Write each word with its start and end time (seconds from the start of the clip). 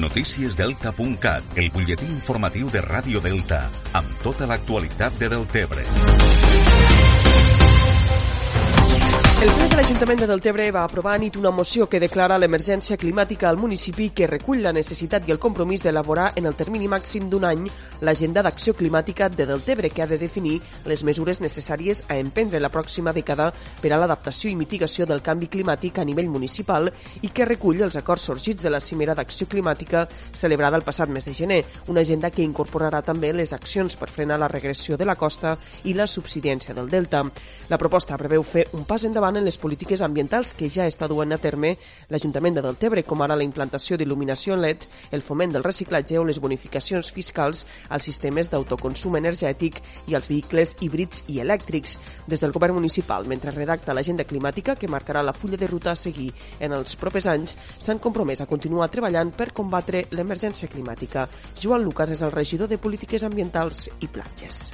Noticiesdelta.cat, 0.00 1.58
el 1.60 1.68
butlletí 1.74 2.08
informatiu 2.08 2.70
de 2.72 2.80
Ràdio 2.80 3.20
Delta, 3.20 3.66
amb 3.92 4.16
tota 4.24 4.48
l'actualitat 4.48 5.20
de 5.20 5.28
Deltebre. 5.36 6.89
L'Ajuntament 9.80 10.20
de 10.20 10.26
Deltebre 10.28 10.66
va 10.76 10.82
aprovar 10.84 11.14
nit 11.16 11.38
una 11.40 11.50
moció 11.56 11.86
que 11.88 11.98
declara 12.02 12.36
l'emergència 12.36 12.98
climàtica 13.00 13.46
al 13.48 13.56
municipi 13.56 14.10
que 14.12 14.26
recull 14.28 14.60
la 14.60 14.74
necessitat 14.76 15.24
i 15.24 15.32
el 15.32 15.38
compromís 15.40 15.80
d'elaborar 15.80 16.34
en 16.36 16.44
el 16.50 16.56
termini 16.58 16.84
màxim 16.84 17.30
d'un 17.32 17.46
any 17.48 17.62
l'agenda 18.04 18.42
d'acció 18.44 18.74
climàtica 18.76 19.30
de 19.32 19.46
Deltebre 19.48 19.88
que 19.88 20.02
ha 20.02 20.06
de 20.06 20.18
definir 20.20 20.58
les 20.84 21.00
mesures 21.02 21.40
necessàries 21.40 22.02
a 22.08 22.18
emprendre 22.20 22.60
la 22.60 22.68
pròxima 22.68 23.14
dècada 23.16 23.46
per 23.80 23.94
a 23.94 24.00
l'adaptació 24.02 24.50
i 24.50 24.58
mitigació 24.58 25.06
del 25.08 25.22
canvi 25.24 25.48
climàtic 25.48 25.96
a 25.96 26.04
nivell 26.04 26.28
municipal 26.28 26.92
i 27.22 27.32
que 27.32 27.48
recull 27.48 27.80
els 27.80 27.96
acords 27.96 28.28
sorgits 28.28 28.62
de 28.62 28.74
la 28.76 28.82
cimera 28.84 29.16
d'acció 29.16 29.48
climàtica 29.48 30.04
celebrada 30.32 30.76
el 30.76 30.84
passat 30.84 31.08
mes 31.08 31.24
de 31.24 31.32
gener, 31.32 31.64
una 31.88 32.04
agenda 32.04 32.28
que 32.28 32.44
incorporarà 32.44 33.00
també 33.00 33.32
les 33.32 33.56
accions 33.56 33.96
per 33.96 34.12
frenar 34.12 34.38
la 34.44 34.52
regressió 34.52 35.00
de 35.00 35.08
la 35.08 35.16
costa 35.16 35.56
i 35.84 35.96
la 35.96 36.06
subsidència 36.06 36.76
del 36.76 36.92
delta. 36.92 37.24
La 37.72 37.80
proposta 37.80 38.20
preveu 38.20 38.44
fer 38.44 38.68
un 38.76 38.84
pas 38.84 39.08
endavant 39.08 39.40
en 39.40 39.48
les 39.48 39.56
polítiques 39.56 39.69
ambientals 40.00 40.54
que 40.54 40.68
ja 40.68 40.86
està 40.88 41.08
duent 41.08 41.32
a 41.32 41.38
terme 41.38 41.76
l'Ajuntament 42.08 42.56
de 42.56 42.62
Deltebre, 42.62 43.04
com 43.04 43.22
ara 43.22 43.36
la 43.36 43.44
implantació 43.44 43.96
d'il·luminació 43.96 44.56
LED, 44.56 44.86
el 45.12 45.22
foment 45.22 45.52
del 45.52 45.64
reciclatge 45.64 46.18
o 46.18 46.24
les 46.24 46.40
bonificacions 46.40 47.10
fiscals 47.12 47.66
als 47.88 48.04
sistemes 48.04 48.50
d'autoconsum 48.50 49.16
energètic 49.16 49.80
i 50.06 50.14
als 50.14 50.28
vehicles 50.28 50.76
híbrids 50.80 51.24
i 51.28 51.40
elèctrics. 51.40 51.98
Des 52.26 52.40
del 52.40 52.52
govern 52.52 52.74
municipal, 52.74 53.26
mentre 53.26 53.54
redacta 53.54 53.94
l'agenda 53.94 54.24
climàtica 54.24 54.76
que 54.76 54.88
marcarà 54.88 55.22
la 55.22 55.34
fulla 55.34 55.56
de 55.56 55.68
ruta 55.68 55.92
a 55.92 55.96
seguir 55.96 56.32
en 56.60 56.72
els 56.72 56.96
propers 56.96 57.26
anys, 57.26 57.56
s'han 57.78 57.98
compromès 57.98 58.40
a 58.40 58.48
continuar 58.50 58.90
treballant 58.90 59.32
per 59.32 59.52
combatre 59.52 60.06
l'emergència 60.10 60.68
climàtica. 60.68 61.28
Joan 61.60 61.84
Lucas 61.84 62.10
és 62.10 62.22
el 62.22 62.32
regidor 62.32 62.68
de 62.68 62.78
Polítiques 62.78 63.24
Ambientals 63.24 63.90
i 64.00 64.08
Platges. 64.08 64.70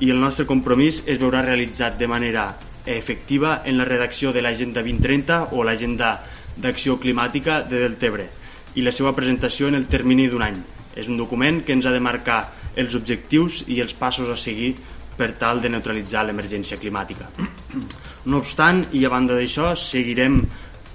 I 0.00 0.10
el 0.10 0.20
nostre 0.20 0.46
compromís 0.46 1.04
es 1.06 1.20
veurà 1.22 1.44
realitzat 1.44 1.98
de 1.98 2.08
manera 2.10 2.48
efectiva 2.86 3.62
en 3.64 3.78
la 3.78 3.86
redacció 3.88 4.32
de 4.32 4.42
l'Agenda 4.42 4.82
2030 4.82 5.54
o 5.56 5.64
l'Agenda 5.64 6.18
d'Acció 6.56 6.98
Climàtica 7.00 7.62
de 7.62 7.80
Deltebre 7.82 8.28
i 8.74 8.82
la 8.82 8.92
seva 8.92 9.14
presentació 9.14 9.68
en 9.68 9.78
el 9.78 9.86
termini 9.90 10.28
d'un 10.28 10.42
any. 10.42 10.58
És 10.94 11.08
un 11.10 11.18
document 11.18 11.62
que 11.64 11.74
ens 11.74 11.86
ha 11.86 11.94
de 11.94 12.02
marcar 12.02 12.44
els 12.76 12.94
objectius 12.94 13.62
i 13.70 13.80
els 13.82 13.94
passos 13.94 14.30
a 14.30 14.36
seguir 14.38 14.74
per 15.16 15.32
tal 15.38 15.62
de 15.62 15.70
neutralitzar 15.70 16.24
l'emergència 16.26 16.80
climàtica. 16.80 17.30
No 18.24 18.38
obstant, 18.40 18.86
i 18.96 19.02
a 19.04 19.10
banda 19.12 19.34
d'això, 19.36 19.74
seguirem 19.76 20.38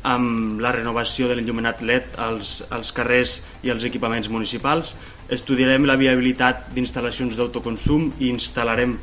amb 0.10 0.62
la 0.64 0.72
renovació 0.74 1.28
de 1.30 1.36
l'enllumenat 1.38 1.84
LED 1.86 2.16
als, 2.18 2.64
als 2.74 2.90
carrers 2.96 3.36
i 3.62 3.70
als 3.70 3.86
equipaments 3.86 4.32
municipals, 4.34 4.96
estudiarem 5.30 5.86
la 5.86 5.98
viabilitat 6.00 6.72
d'instal·lacions 6.74 7.38
d'autoconsum 7.38 8.08
i 8.18 8.32
instal·larem 8.34 8.96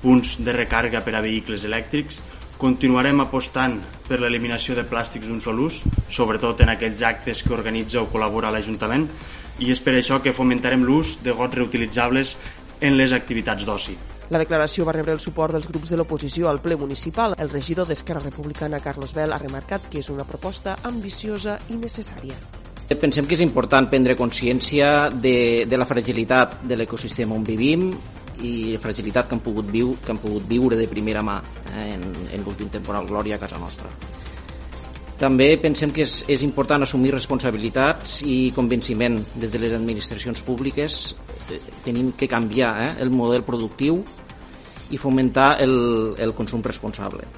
punts 0.00 0.38
de 0.40 0.54
recàrrega 0.56 1.02
per 1.04 1.12
a 1.18 1.22
vehicles 1.24 1.66
elèctrics, 1.68 2.22
Continuarem 2.64 3.20
apostant 3.20 3.74
per 4.08 4.16
l'eliminació 4.22 4.72
de 4.72 4.86
plàstics 4.88 5.28
d'un 5.28 5.40
sol 5.44 5.58
ús, 5.66 5.82
sobretot 6.08 6.62
en 6.64 6.70
aquells 6.72 7.02
actes 7.04 7.42
que 7.44 7.52
organitza 7.52 8.00
o 8.00 8.06
col·labora 8.08 8.48
l'Ajuntament, 8.54 9.02
i 9.60 9.68
és 9.74 9.82
per 9.84 9.92
això 9.98 10.16
que 10.24 10.32
fomentarem 10.32 10.80
l'ús 10.80 11.18
de 11.20 11.34
gots 11.36 11.58
reutilitzables 11.58 12.30
en 12.80 12.96
les 12.96 13.12
activitats 13.12 13.66
d'oci. 13.68 13.98
La 14.32 14.40
declaració 14.40 14.86
va 14.88 14.94
rebre 14.96 15.12
el 15.12 15.20
suport 15.20 15.52
dels 15.52 15.68
grups 15.68 15.92
de 15.92 15.98
l'oposició 16.00 16.48
al 16.48 16.62
ple 16.64 16.78
municipal. 16.80 17.34
El 17.36 17.52
regidor 17.52 17.90
d'Esquerra 17.90 18.24
Republicana, 18.24 18.80
Carlos 18.80 19.12
Bel, 19.12 19.36
ha 19.36 19.42
remarcat 19.42 19.90
que 19.92 20.00
és 20.00 20.08
una 20.08 20.24
proposta 20.24 20.78
ambiciosa 20.88 21.58
i 21.68 21.76
necessària. 21.76 22.38
Pensem 22.88 23.28
que 23.28 23.36
és 23.36 23.44
important 23.44 23.90
prendre 23.92 24.16
consciència 24.16 25.10
de, 25.10 25.66
de 25.68 25.76
la 25.76 25.84
fragilitat 25.84 26.62
de 26.64 26.80
l'ecosistema 26.80 27.36
on 27.36 27.44
vivim 27.44 27.90
i 28.40 28.78
fragilitat 28.80 29.28
que 29.28 29.36
han 29.36 29.44
pogut, 29.44 29.68
viu, 29.68 29.98
que 30.00 30.16
han 30.16 30.22
pogut 30.24 30.48
viure 30.48 30.80
de 30.80 30.88
primera 30.88 31.20
mà 31.20 31.42
en, 31.74 32.04
en 32.32 32.44
l'últim 32.44 32.70
temporal 32.72 33.08
Glòria 33.10 33.36
a 33.36 33.42
casa 33.42 33.58
nostra. 33.58 33.90
També 35.18 35.52
pensem 35.62 35.92
que 35.94 36.02
és, 36.02 36.24
és 36.28 36.42
important 36.42 36.82
assumir 36.82 37.12
responsabilitats 37.14 38.18
i 38.26 38.50
convenciment 38.56 39.20
des 39.38 39.54
de 39.54 39.60
les 39.62 39.72
administracions 39.76 40.42
públiques. 40.42 41.14
Eh, 41.54 41.60
tenim 41.84 42.10
que 42.18 42.28
canviar 42.28 42.74
eh, 42.82 42.90
el 43.04 43.14
model 43.14 43.46
productiu 43.46 44.02
i 44.90 44.98
fomentar 44.98 45.54
el, 45.62 46.14
el 46.18 46.34
consum 46.34 46.62
responsable. 46.66 47.28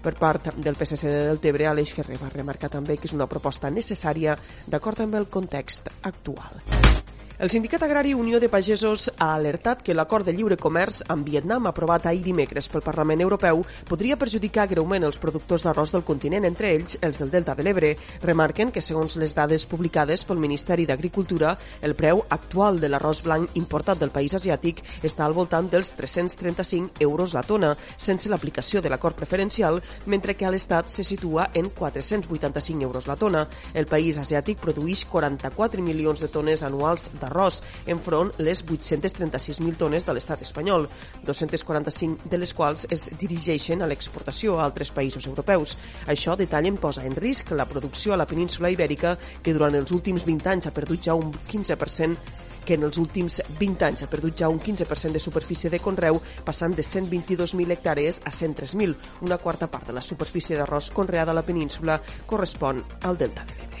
Per 0.00 0.14
part 0.16 0.54
del 0.56 0.76
PSC 0.80 1.06
de 1.06 1.24
Deltebre, 1.28 1.68
Aleix 1.68 1.92
Ferrer 1.92 2.18
va 2.20 2.32
remarcar 2.32 2.72
també 2.72 2.96
que 2.96 3.06
és 3.06 3.14
una 3.16 3.28
proposta 3.28 3.70
necessària 3.70 4.36
d'acord 4.66 5.04
amb 5.04 5.20
el 5.20 5.28
context 5.28 5.92
actual. 6.08 6.99
El 7.40 7.48
Sindicat 7.48 7.82
Agrari 7.82 8.12
Unió 8.12 8.38
de 8.38 8.50
Pagesos 8.52 9.06
ha 9.16 9.30
alertat 9.32 9.80
que 9.80 9.94
l'acord 9.94 10.26
de 10.28 10.34
lliure 10.36 10.58
comerç 10.60 10.98
amb 11.08 11.24
Vietnam 11.24 11.64
aprovat 11.70 12.04
ahir 12.04 12.20
dimecres 12.20 12.66
pel 12.68 12.82
Parlament 12.84 13.22
Europeu 13.24 13.62
podria 13.88 14.18
perjudicar 14.20 14.66
greument 14.68 15.06
els 15.08 15.16
productors 15.16 15.64
d'arròs 15.64 15.94
del 15.94 16.04
continent, 16.04 16.44
entre 16.44 16.68
ells 16.76 16.98
els 17.00 17.16
del 17.16 17.30
Delta 17.32 17.54
de 17.56 17.64
l'Ebre. 17.64 17.94
Remarquen 18.20 18.68
que, 18.70 18.82
segons 18.84 19.16
les 19.16 19.32
dades 19.32 19.64
publicades 19.64 20.26
pel 20.28 20.36
Ministeri 20.36 20.84
d'Agricultura, 20.84 21.54
el 21.80 21.94
preu 21.96 22.20
actual 22.28 22.76
de 22.76 22.90
l'arròs 22.92 23.22
blanc 23.24 23.56
importat 23.56 24.04
del 24.04 24.12
país 24.12 24.36
asiàtic 24.36 24.84
està 25.00 25.24
al 25.24 25.32
voltant 25.32 25.72
dels 25.72 25.94
335 25.96 27.00
euros 27.00 27.32
la 27.32 27.46
tona, 27.48 27.72
sense 27.96 28.28
l'aplicació 28.28 28.84
de 28.84 28.92
l'acord 28.92 29.16
preferencial, 29.16 29.80
mentre 30.04 30.36
que 30.36 30.44
a 30.44 30.52
l'Estat 30.52 30.92
se 30.92 31.08
situa 31.08 31.48
en 31.54 31.72
485 31.72 32.84
euros 32.84 33.08
la 33.08 33.16
tona. 33.16 33.48
El 33.72 33.88
país 33.88 34.20
asiàtic 34.20 34.60
produeix 34.60 35.08
44 35.08 35.80
milions 35.80 36.20
de 36.20 36.28
tones 36.28 36.68
anuals 36.68 37.08
d'arròs 37.16 37.29
d'arròs, 37.30 37.62
enfront 37.86 38.34
les 38.42 38.64
836.000 38.66 39.78
tones 39.78 40.04
de 40.06 40.14
l'estat 40.16 40.42
espanyol, 40.42 40.88
245 41.24 42.28
de 42.30 42.42
les 42.42 42.54
quals 42.56 42.86
es 42.90 43.08
dirigeixen 43.14 43.82
a 43.82 43.88
l'exportació 43.88 44.58
a 44.58 44.66
altres 44.66 44.90
països 44.90 45.30
europeus. 45.30 45.76
Això 46.10 46.36
detallen 46.36 46.80
posa 46.82 47.06
en 47.06 47.16
risc 47.16 47.54
la 47.54 47.68
producció 47.70 48.14
a 48.14 48.20
la 48.20 48.28
península 48.28 48.70
ibèrica, 48.74 49.16
que 49.42 49.54
durant 49.54 49.78
els 49.78 49.94
últims 49.94 50.26
20 50.26 50.54
anys 50.54 50.68
ha 50.68 50.76
perdut 50.76 51.06
ja 51.06 51.14
un 51.14 51.30
15% 51.32 52.48
que 52.60 52.76
en 52.76 52.84
els 52.84 52.98
últims 53.00 53.40
20 53.58 53.86
anys 53.86 54.04
ha 54.04 54.10
perdut 54.10 54.36
ja 54.42 54.50
un 54.52 54.60
15% 54.60 55.16
de 55.16 55.22
superfície 55.22 55.72
de 55.72 55.80
conreu, 55.80 56.20
passant 56.44 56.76
de 56.76 56.84
122.000 56.84 57.76
hectàrees 57.76 58.20
a 58.24 58.30
103.000. 58.30 58.96
Una 59.26 59.38
quarta 59.38 59.70
part 59.72 59.88
de 59.88 59.96
la 59.96 60.04
superfície 60.04 60.60
d'arròs 60.60 60.92
conreada 60.94 61.32
a 61.32 61.40
la 61.40 61.46
península 61.46 62.00
correspon 62.26 62.84
al 63.02 63.18
Delta 63.18 63.48
de 63.48 63.56
l'Ebre. 63.56 63.79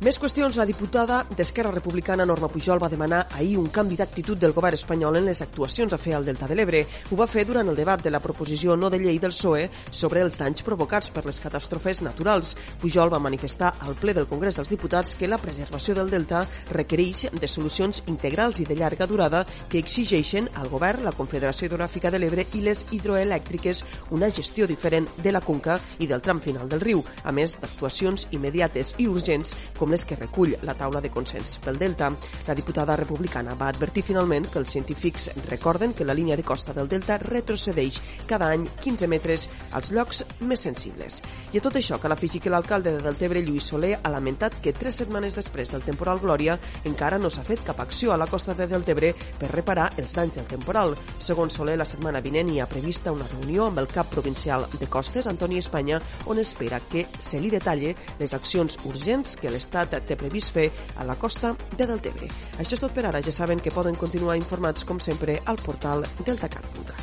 Més 0.00 0.16
qüestions. 0.16 0.56
La 0.56 0.64
diputada 0.64 1.18
d'Esquerra 1.36 1.74
Republicana, 1.74 2.24
Norma 2.24 2.48
Pujol, 2.48 2.78
va 2.80 2.88
demanar 2.88 3.26
ahir 3.36 3.58
un 3.60 3.66
canvi 3.68 3.98
d'actitud 4.00 4.38
del 4.40 4.54
govern 4.56 4.78
espanyol 4.78 5.18
en 5.18 5.26
les 5.28 5.42
actuacions 5.44 5.92
a 5.92 5.98
fer 6.00 6.14
al 6.16 6.24
Delta 6.24 6.46
de 6.48 6.54
l'Ebre. 6.56 6.78
Ho 7.12 7.18
va 7.18 7.26
fer 7.28 7.42
durant 7.44 7.68
el 7.68 7.76
debat 7.76 8.00
de 8.00 8.08
la 8.08 8.22
proposició 8.24 8.78
no 8.80 8.88
de 8.88 8.96
llei 8.96 9.18
del 9.20 9.34
PSOE 9.34 9.66
sobre 9.92 10.22
els 10.24 10.40
danys 10.40 10.64
provocats 10.64 11.10
per 11.12 11.26
les 11.26 11.40
catàstrofes 11.44 12.00
naturals. 12.00 12.54
Pujol 12.80 13.12
va 13.12 13.20
manifestar 13.20 13.74
al 13.84 13.92
ple 14.00 14.14
del 14.16 14.28
Congrés 14.30 14.56
dels 14.56 14.70
Diputats 14.72 15.18
que 15.20 15.28
la 15.28 15.36
preservació 15.36 15.98
del 15.98 16.08
Delta 16.08 16.46
requereix 16.72 17.26
de 17.36 17.52
solucions 17.56 18.00
integrals 18.06 18.62
i 18.64 18.64
de 18.64 18.78
llarga 18.80 19.04
durada 19.04 19.44
que 19.68 19.84
exigeixen 19.84 20.48
al 20.54 20.72
govern, 20.72 21.04
la 21.04 21.12
Confederació 21.12 21.68
Hidrogràfica 21.68 22.08
de 22.08 22.22
l'Ebre 22.24 22.46
i 22.54 22.64
les 22.64 22.86
hidroelèctriques 22.88 23.84
una 24.16 24.32
gestió 24.32 24.64
diferent 24.64 25.12
de 25.20 25.36
la 25.36 25.44
conca 25.44 25.76
i 25.98 26.08
del 26.08 26.24
tram 26.24 26.40
final 26.40 26.72
del 26.72 26.80
riu, 26.88 27.04
a 27.20 27.36
més 27.36 27.58
d'actuacions 27.60 28.30
immediates 28.32 28.96
i 28.96 29.04
urgents 29.12 29.52
com 29.76 29.89
les 29.90 30.04
que 30.04 30.16
recull 30.16 30.56
la 30.62 30.74
taula 30.78 31.00
de 31.00 31.10
consens 31.10 31.58
pel 31.62 31.78
Delta. 31.78 32.10
La 32.46 32.54
diputada 32.54 32.96
republicana 32.96 33.56
va 33.58 33.68
advertir 33.68 34.04
finalment 34.06 34.46
que 34.50 34.58
els 34.60 34.70
científics 34.70 35.30
recorden 35.48 35.94
que 35.94 36.04
la 36.04 36.14
línia 36.14 36.36
de 36.36 36.44
costa 36.46 36.72
del 36.72 36.88
Delta 36.88 37.18
retrocedeix 37.18 38.00
cada 38.26 38.50
any 38.50 38.66
15 38.80 39.08
metres 39.10 39.48
als 39.72 39.92
llocs 39.92 40.24
més 40.40 40.62
sensibles. 40.66 41.20
I 41.52 41.58
a 41.58 41.64
tot 41.64 41.76
això 41.76 41.98
cal 42.00 42.12
afegir 42.14 42.40
que 42.40 42.52
l'alcalde 42.52 42.92
de 42.96 43.02
Deltebre, 43.04 43.42
Lluís 43.42 43.66
Soler, 43.72 43.96
ha 44.02 44.12
lamentat 44.12 44.60
que 44.62 44.72
tres 44.76 45.00
setmanes 45.02 45.36
després 45.36 45.72
del 45.72 45.84
temporal 45.86 46.20
Glòria 46.20 46.58
encara 46.84 47.18
no 47.18 47.30
s'ha 47.30 47.44
fet 47.46 47.64
cap 47.66 47.80
acció 47.80 48.12
a 48.12 48.18
la 48.20 48.28
costa 48.30 48.54
de 48.54 48.68
Deltebre 48.70 49.12
per 49.38 49.50
reparar 49.52 49.90
els 49.96 50.14
danys 50.14 50.36
del 50.36 50.48
temporal. 50.50 50.94
Segons 51.18 51.56
Soler, 51.56 51.78
la 51.80 51.88
setmana 51.88 52.20
vinent 52.20 52.50
hi 52.50 52.60
ha 52.60 52.68
prevista 52.70 53.12
una 53.12 53.28
reunió 53.28 53.66
amb 53.66 53.80
el 53.82 53.88
cap 53.90 54.10
provincial 54.12 54.66
de 54.78 54.86
Costes, 54.86 55.26
Antoni 55.26 55.58
Espanya, 55.58 56.00
on 56.26 56.38
espera 56.38 56.80
que 56.80 57.06
se 57.18 57.40
li 57.40 57.50
detalle 57.50 57.94
les 58.18 58.34
accions 58.34 58.76
urgents 58.84 59.36
que 59.40 59.50
l'Estat 59.50 59.79
l'Estat 59.80 60.08
té 60.08 60.16
previst 60.20 60.54
fer 60.56 60.68
a 60.96 61.06
la 61.08 61.16
costa 61.20 61.54
de 61.76 61.86
Deltebre. 61.86 62.30
Això 62.58 62.76
és 62.76 62.84
tot 62.84 62.94
per 62.96 63.06
ara. 63.08 63.22
Ja 63.24 63.34
saben 63.34 63.60
que 63.60 63.74
poden 63.74 63.96
continuar 63.96 64.38
informats, 64.40 64.84
com 64.84 65.00
sempre, 65.00 65.40
al 65.46 65.60
portal 65.64 66.06
deltacat.cat. 66.26 66.99